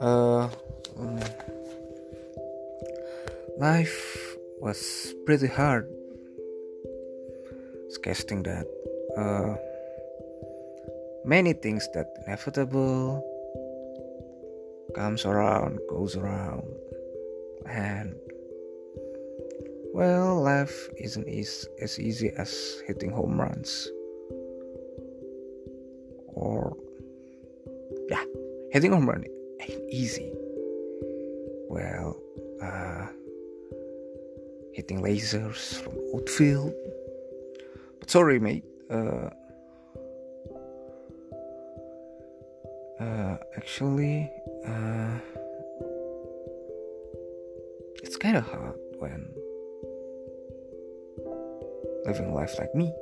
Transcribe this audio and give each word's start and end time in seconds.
uh, 0.00 0.48
um, 0.98 1.20
life 3.58 4.36
was 4.60 5.14
pretty 5.26 5.46
hard. 5.46 5.88
Casting 8.02 8.42
that 8.44 8.64
uh, 9.18 9.56
many 11.22 11.52
things 11.52 11.86
that 11.92 12.06
inevitable 12.24 13.20
comes 14.94 15.26
around, 15.26 15.78
goes 15.90 16.16
around, 16.16 16.64
and 17.68 18.14
well, 19.92 20.40
life 20.40 20.88
isn't 20.96 21.28
as, 21.28 21.68
as 21.82 22.00
easy 22.00 22.32
as 22.38 22.80
hitting 22.86 23.10
home 23.10 23.38
runs 23.38 23.90
or 26.28 26.74
yeah, 28.08 28.24
hitting 28.72 28.92
home 28.92 29.10
run 29.10 29.24
ain't 29.68 29.90
easy. 29.90 30.32
Well, 31.68 32.16
uh, 32.62 33.06
hitting 34.72 35.02
lasers 35.02 35.80
from 35.82 35.96
outfield. 36.14 36.74
But 37.98 38.10
sorry, 38.10 38.38
mate. 38.38 38.64
Uh, 38.90 39.30
uh, 43.00 43.36
actually, 43.56 44.30
uh, 44.66 45.18
it's 48.02 48.16
kind 48.16 48.36
of 48.36 48.44
hard 48.44 48.74
when 48.98 49.32
living 52.04 52.34
life 52.34 52.58
like 52.58 52.74
me. 52.74 52.92